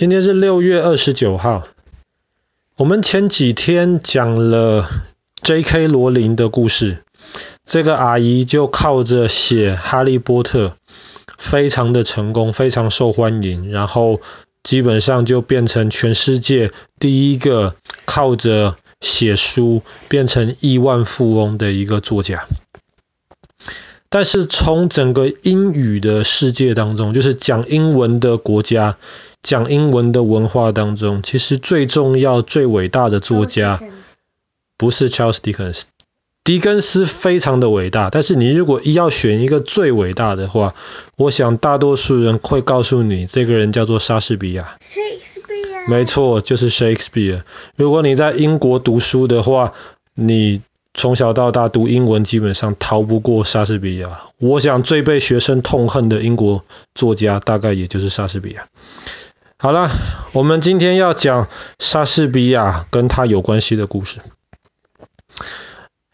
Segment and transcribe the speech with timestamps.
[0.00, 1.68] 今天是六月二十九号。
[2.76, 4.88] 我们前几天讲了
[5.42, 5.88] J.K.
[5.88, 7.04] 罗琳的故事，
[7.66, 10.68] 这个阿姨就靠着写《哈利波特》，
[11.36, 14.22] 非常的成功，非常受欢迎，然后
[14.62, 17.74] 基本上就变成全世界第一个
[18.06, 22.46] 靠着写书变成亿万富翁的一个作家。
[24.08, 28.96] 但是从整个英语的世界当中，就是讲英文的国家，
[29.42, 33.80] 讲英文的文化当中，其实最重要、最伟大的作家
[34.76, 35.82] 不是 Charles Dickens。
[36.44, 40.74] 狄更斯非常的伟大，但是你如果要选一个最伟大的话，
[41.16, 44.76] 我想大多数人会告诉你，这个人叫做莎士比亚。
[44.80, 45.88] Shakespeare。
[45.88, 47.42] 没错，就是 Shakespeare。
[47.76, 49.72] 如果你在英国读书的话，
[50.14, 50.62] 你。
[50.92, 54.22] 从小到大读英文，基本上逃不过莎士比亚。
[54.38, 56.64] 我想最被学生痛恨的英国
[56.96, 58.66] 作家，大概也就是莎士比亚。
[59.62, 59.90] 好了，
[60.32, 61.46] 我们今天要讲
[61.78, 64.20] 莎士比亚跟他有关系的故事。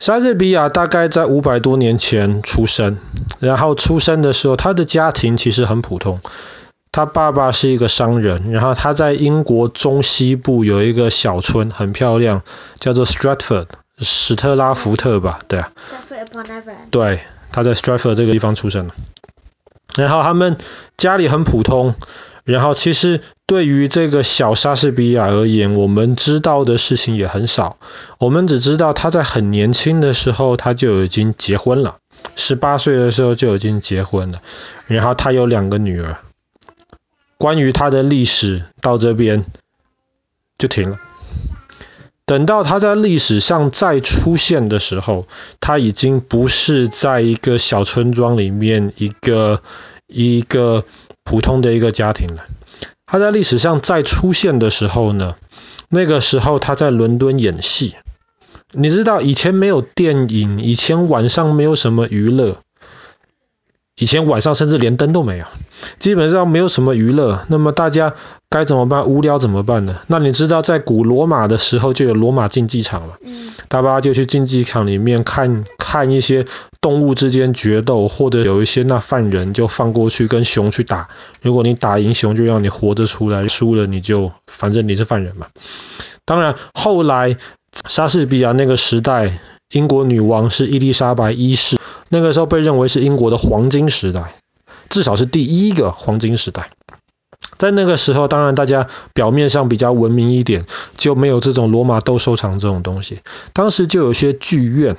[0.00, 2.98] 莎士比亚大概在五百多年前出生，
[3.38, 6.20] 然后出生的时候，他的家庭其实很普通。
[6.90, 12.42] 他爸爸是一个商人，然后他在英国中西部有一个小村，很漂亮，
[12.80, 13.68] 叫做 Stratford。
[14.00, 15.70] 史特拉福特吧，对啊，
[16.90, 17.20] 对，
[17.52, 18.94] 他在 Stratford 这个地方出生的。
[19.94, 20.58] 然后他们
[20.96, 21.94] 家里很普通，
[22.46, 27.76] 然后其实对于这个小莎士比亚而言，我们知道的事情也很少。
[28.18, 31.96] 我们只知道他在很年轻的时候他就已经结婚了，
[32.36, 34.40] 十八岁的时候就已经结婚了。
[34.86, 36.18] 然后他有两个女儿。
[37.36, 39.44] 关于他的历史到这边
[40.56, 40.98] 就停了。
[42.24, 45.26] 等到他在历史上再出现的时候，
[45.60, 49.62] 他已经不是在一个小村庄里面一个
[50.06, 50.84] 一个
[51.26, 52.44] 普通的一个家庭了。
[53.04, 55.34] 他在历史上再出现的时候呢，
[55.90, 57.96] 那个时候他在伦敦演戏。
[58.72, 62.56] 你知道以前没有电影，以前晚上没有什么娱乐，
[63.96, 65.44] 以前晚上甚至连灯都没有。
[66.00, 68.14] 基本上没有什么娱乐，那么大家
[68.50, 69.06] 该怎么办？
[69.06, 70.00] 无聊怎么办呢？
[70.08, 76.46] 那你知道在古罗马的时候就有罗马竞技场了，嗯，大家就去竞技场里面看看一些
[76.86, 81.08] 动物之间决斗，或者有一些那犯人就放过去跟熊去打，
[81.42, 85.48] 如果你打赢熊就让你活着出来，输了你就反正你是犯人嘛。
[86.24, 87.38] 当然后来
[87.88, 89.40] 莎士比亚那个时代，
[89.72, 91.76] 英国女王是伊丽莎白一世，
[92.08, 94.34] 那个时候被认为是英国的黄金时代。
[94.88, 96.70] 至少是第一个黄金时代，
[97.58, 100.64] 在那个时候，当然大家表面上比较文明一点，
[100.96, 103.20] 就没有这种罗马斗兽场这种东西。
[103.52, 104.96] 当时就有些剧院，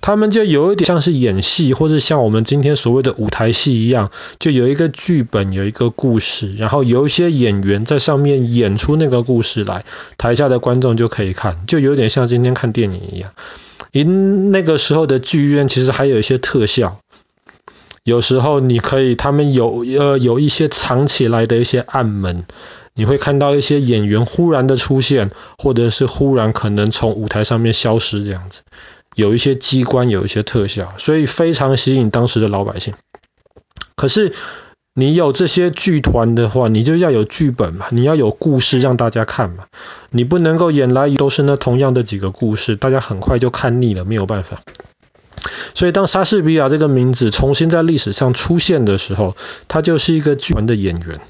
[0.00, 9.84] 他们就有一点像是演戏，或者像我们今天所谓的舞台戏一样，就有一个剧本，有一个故事，然后有一些演员在上面演出那个故事来，
[10.16, 13.30] 台下的观众就可以看，就有点像今天看电影一样。
[13.92, 16.98] 因那个时候的剧院其实还有一些特效。
[18.08, 22.46] 有时候你可以，他们有呃有一些藏起来的一些暗门，
[22.94, 28.62] 你会看到一些演员忽然的出现，或者是忽然可能从舞台上面消失这样子，
[29.14, 32.94] 有一些机关，有一些特效，所以非常吸引当时的老百姓。
[33.94, 34.32] 可是
[34.94, 39.66] 你有这些剧团的话，你就要有剧本嘛，你要有故事让大家看嘛，
[40.10, 44.62] 你不能够演来都是那同样的几个故事，大家很快就看腻了，没有办法。
[45.74, 49.36] 所以，当莎士比亚这个名字重新在历史上出现的时候，
[49.68, 51.20] 他就是一个剧团的演员。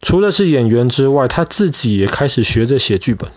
[0.00, 3.30] 除了是演员之外，他自己也开始学着写剧本。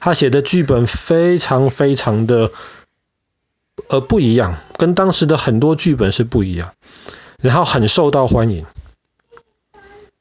[0.00, 2.50] 他写的剧本非常非常的
[3.88, 6.72] 呃不一样，跟当时的很多剧本是不一样，
[7.42, 8.64] 然后很受到欢迎。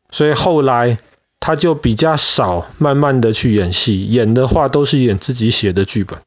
[0.10, 0.98] 所以后来
[1.40, 6.22] 他就比较少慢慢的去演戏，演的话都是演自己写的剧本。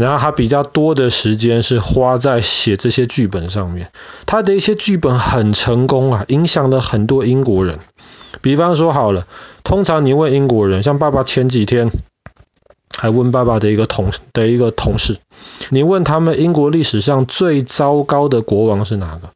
[0.00, 3.92] 然后他比较多的时间是花在写这些剧本上面，
[4.26, 7.78] 他的一些剧本很成功啊，影响了很多英国人。
[8.40, 9.26] 比方说好了，
[9.62, 11.90] 通常你问英国人，像爸爸前几天
[12.96, 15.18] 还问爸爸的一个同的一个同事，
[15.68, 19.30] 你问他们英国历史上最糟糕的国王是哪个？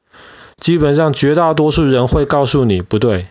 [0.59, 3.27] 基本上绝大多数人会告诉你不对。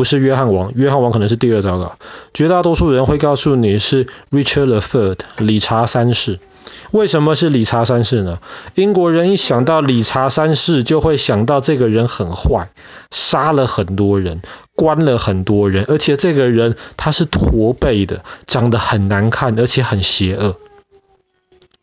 [0.00, 1.98] 不是约翰王，约翰王可能是第二糟糕。
[2.32, 6.38] 绝大多数人会告诉你是 Richard the Third，理查三世。
[6.90, 8.38] 为什么是理查三世呢？
[8.74, 12.70] 英国人一想到理查三世，就会想到这个人很坏，
[13.10, 14.40] 杀了很多人，
[14.74, 20.56] 关了很多人，而且这个人他是驼背的，长得很难看，而且很邪恶。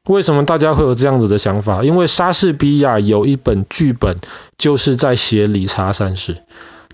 [0.07, 1.83] 为什么大家会有这样子的想法？
[1.83, 4.17] 因为莎士比亚有一本剧本，
[4.57, 6.37] 就是在写理查三世。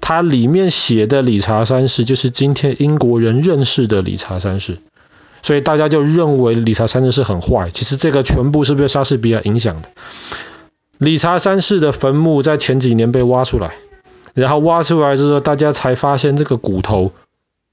[0.05, 4.79] 他里面写的理查三世就是今天英国人认识的理查三世，
[5.41, 7.69] 所以大家就认为理查三世是很坏。
[7.69, 9.87] 其实这个全部是被莎士比亚影响的。
[10.97, 13.75] 理查三世的坟墓在前几年被挖出来，
[14.33, 17.13] 然后挖出来之后，大家才发现这个骨头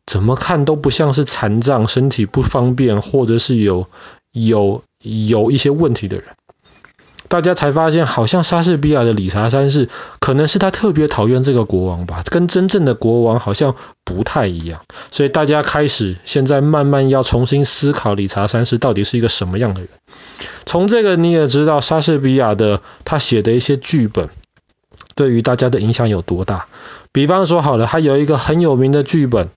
[0.07, 3.89] 怎么看都不像是残障、身体不方便或者是有
[4.31, 6.27] 有有一些问题的人。
[7.31, 9.89] 大家才发现，好像莎士比亚的理查三世
[10.19, 14.81] 可能是他特别讨厌这个国王吧，跟真正的国王好像不太一样。
[15.13, 19.89] 所以大家开始现在慢慢要重新思考理查三世到底是一个什么样的人。
[20.67, 24.29] 从这个你也知道，莎士比亚的他写的一些剧本
[25.15, 26.67] 对于大家的影响有多大。
[27.13, 29.51] 比方说，好了，他有一个很有名的剧本，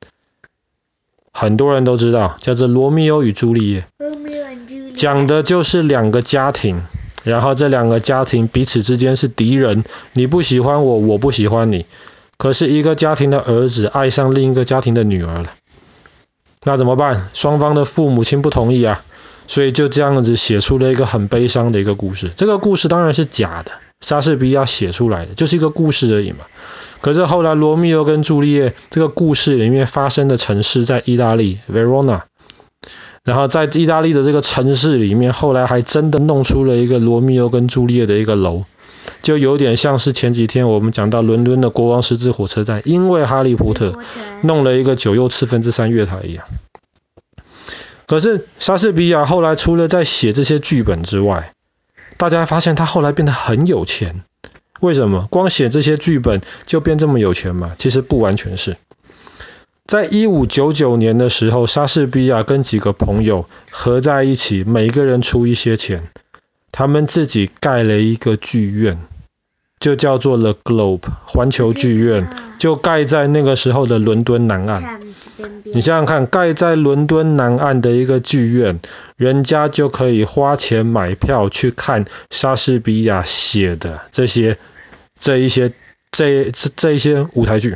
[1.32, 3.86] 很多人都知道，叫做《罗密欧与朱丽叶》，
[4.94, 6.84] 讲的就是两个家庭。
[7.24, 9.84] 然后这两个家庭彼此之间是敌人，
[10.14, 11.86] 你不喜欢我，我不喜欢你。
[12.38, 15.46] 可是一个家庭的儿子爱上另一个家庭的女儿了，
[16.64, 17.30] 那怎么办？
[17.34, 19.02] 双方的父母亲不同意啊，
[19.48, 22.32] 所以就这样子写出了一个很悲伤的一个故事。
[22.36, 23.72] 这个故事当然是假的，
[24.02, 26.40] 莎士比亚写出来的，就是一个故事而已嘛。
[27.00, 32.22] 可是后来罗密欧跟朱丽叶这个故事里面发生的城市在意大利，Verona。
[33.24, 38.64] 然后在意大利的这个城市里面，后来还真的弄出了一个罗密欧跟朱丽叶的一个楼，
[39.22, 43.98] 就有点像是前几天我们讲到伦敦的国王十字火车站，因为哈利波特
[44.42, 46.46] 弄了一个九又四分之三月台一样。
[48.08, 51.54] 可是莎士比亚后来除了在写这些剧本之外，
[52.18, 54.24] 大家发现他后来变得很有钱。
[54.82, 55.28] 为什么？
[55.30, 57.72] 光写这些剧本就变这么有钱吗？
[57.78, 58.76] 其实不完全是。
[59.86, 66.10] 在一五九九年的时候，莎士比亚跟几个朋友合在一起，每个人出一些钱，
[66.72, 68.98] 他们自己盖了一个剧院，
[69.80, 72.28] 就叫做 The Globe 环球剧院，
[72.58, 75.02] 就盖在那个时候的伦敦南岸。
[75.66, 78.80] 你想想看，盖在伦敦南岸的一个剧院，
[79.18, 84.58] 人家就可以花钱买票去看莎士比亚写的这些、
[85.20, 85.74] 这一些、
[86.12, 87.76] 这这这一些舞台剧。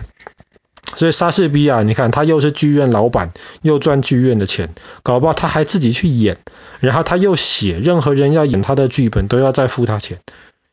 [0.95, 4.74] 所以莎士比亚，你看他又是剧院老板，又赚剧院的钱，
[5.04, 6.38] 搞不好他还自己去演，
[6.80, 10.19] 然后他又写，任何人要演他的剧本都要再付他钱，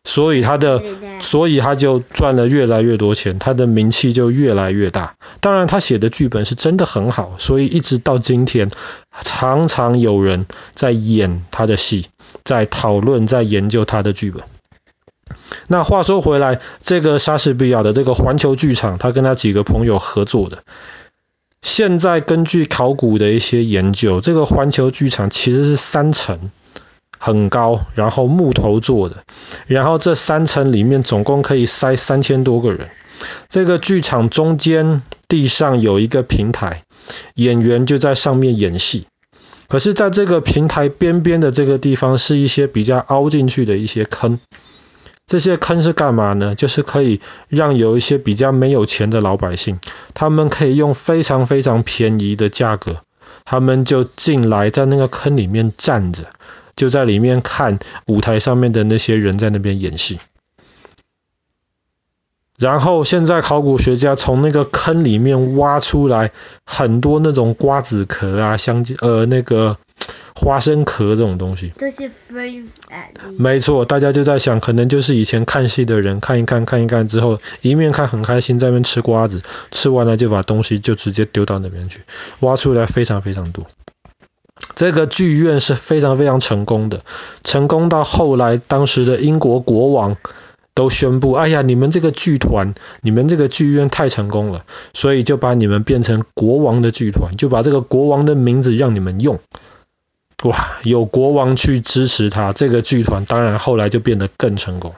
[0.04, 0.82] 所以他的，
[1.20, 5.14] 所以他就赚了越来越多钱，他的名气就越来越大。
[5.40, 8.70] 当然他写的剧本是真的很好，所以一直到今天，
[9.20, 12.06] 常常有人在演他的戏，
[12.44, 14.42] 在讨论，在研究他的剧本。
[15.68, 20.62] 那话说回来，这个莎士比亚的这个环球剧场，他跟他几个朋友合作的。
[21.62, 26.50] 现在根据考古的一些研究，这个环球剧场其实是三层，
[27.18, 29.24] 很高，然后木头做的，
[29.66, 32.90] 然后这三层里面总共可以塞三千多个人。
[33.48, 36.82] 这个剧场中间地上有一个平台，
[37.34, 39.06] 演员就在上面演戏。
[39.66, 44.38] 可是，在这个平台边边的这个地方，是一些比较凹进去的一些坑。
[45.26, 46.54] 这些坑是干嘛呢？
[46.54, 49.80] 就是可以让有一些比较没有钱的老百姓，
[50.12, 52.98] 他们可以用非常非常便宜的价格，
[53.46, 56.26] 他们就进来在那个坑里面站着，
[56.76, 60.18] 就在里面看舞台上面的那些人在那边演戏。
[62.58, 66.32] 然后现在考古学家从那个坑里面挖出来
[66.66, 69.78] 很多那种瓜子壳啊，香蕉呃那个。
[70.44, 71.72] 花生壳这种东西，
[73.38, 82.00] 没错，大家就在想，可能就是以前看戏的人看一看，看一看之后，一面看很开心，在那边吃瓜子，吃完了就把东西就直接丢到那边去，
[82.40, 83.64] 挖出来非常非常多。
[84.76, 87.00] 这个剧院是非常非常成功的，
[87.42, 90.18] 成功到后来，当时的英国国王
[90.74, 99.40] 都宣布，哎呀，你们这个剧团，你们这个剧院太成功了，所以就把你们变成国王的剧团，就把这个国王的名字让你们用。
[100.42, 104.94] 哇，有国王去支持他，这个剧团当然后来就变得更成功。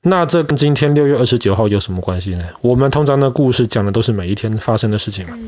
[0.00, 2.48] 那这跟今天六月二十九号有什么关系呢？
[2.60, 5.38] 我们通常的故事讲的都是每一天发生的事情嘛。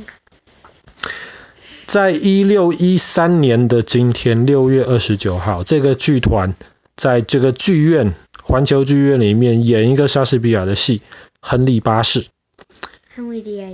[1.86, 6.54] 在一六一三年的今天，六月二十九号，这个剧团
[6.94, 10.98] 在这个剧院环球剧院里面演一个莎士比亚的戏
[11.40, 12.22] 《亨利八世》。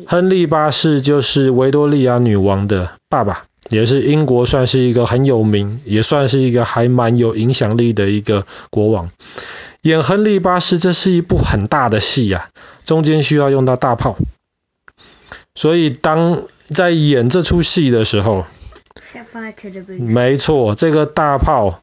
[0.07, 3.45] 亨利八世就是维多利亚女王的爸爸。
[3.69, 9.11] 也是英国算是一个很有名，也算是一个还蛮有影响力的一个国王。
[9.83, 12.51] 演亨利八世，这是一部很大的戏呀，
[12.85, 14.17] 中间需要用到大炮。
[15.55, 18.45] 所以当在演这出戏的时候，
[19.99, 21.81] 没错，这个大炮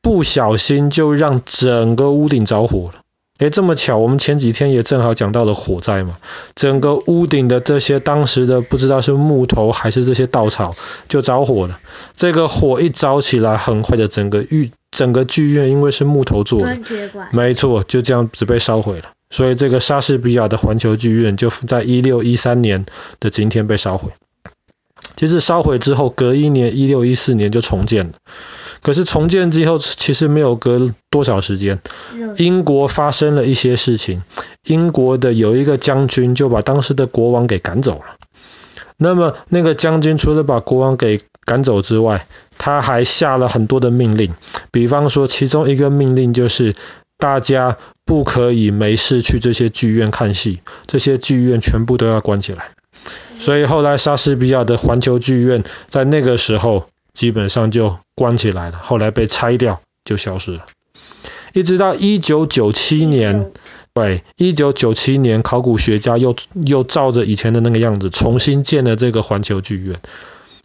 [0.00, 3.01] 不小心就让整个屋顶着火了。
[3.42, 6.18] 诶，这么巧，我们前几天也正好讲到了火灾嘛，
[6.54, 10.76] 整个屋顶的这些当时的不知道是木头还是这些稻草
[11.08, 11.80] 就着火了。
[12.14, 16.78] 这个火一着起来，很快的整个剧整个剧院因为是木头做的，
[17.32, 19.10] 没错，就这样子被烧毁了。
[19.28, 22.86] 所以这个莎士比亚的环球剧院就在一六一三年
[23.18, 24.10] 的今天被烧毁。
[25.16, 28.12] 其实烧毁之后，隔一年一六一四年就重建了。
[28.82, 31.80] 可是重建之后，其实没有隔多少时间，
[32.36, 34.24] 英国发生了一些事情。
[34.66, 38.16] 英国的有一个将军就把当时的国王给赶走了。
[38.96, 42.26] 那么那个将军除了把国王给赶走之外，
[42.58, 44.34] 他还下了很多的命令。
[44.72, 46.74] 比方说，其中一个命令就是
[47.18, 52.72] 大家不可以没事去这些剧院看戏，这些剧院全部都要关起来。
[53.38, 56.88] 所以后来莎士比亚的环球剧院在那个时候。
[57.22, 60.64] 基本上就关起来了，后来被拆掉就消失了。
[61.52, 63.52] 一直到一九九七年，
[63.94, 66.34] 对，一九九七年，考古学家又
[66.66, 70.00] 又照着以前的那个样子重新建了这个环球剧院。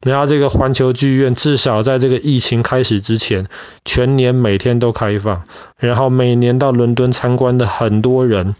[0.02, 3.46] 然后这个环球剧院至少在这个疫情开始之前，
[3.86, 5.44] 全年每天都开放，
[5.78, 8.56] 然后每年到伦敦参观的很多人。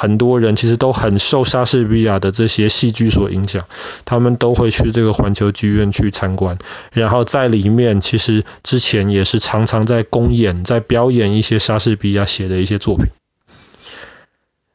[0.00, 3.64] 很多人其实都很受莎士比亚的这些戏剧所影响，
[4.04, 6.56] 他们都会去这个环球剧院去参观，
[6.92, 13.06] 然后在里面其实之前也是常常在公演、在表演一些莎士比亚写的一些作品。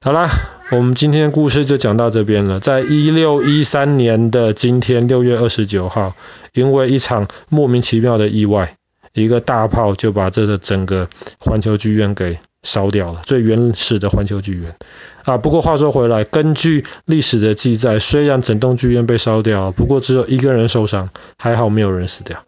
[0.01, 0.29] 好啦，
[0.71, 2.59] 我们今天的故事就讲到这边了。
[2.59, 6.13] 在一六一三年的今天，六月二十九号，
[6.51, 8.75] 因为一场莫名其妙的意外，
[9.13, 11.07] 一个大炮就把这个整个
[11.39, 14.75] 环球剧院给烧掉了，最原始的环球剧院
[15.23, 15.37] 啊。
[15.37, 22.43] 不过话说回来，根据历史的记载，虽然整栋剧院被烧掉，不过只有一个人受伤，还好没有人死掉。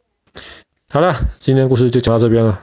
[0.89, 2.61] 好了，今天故事就讲到这边了。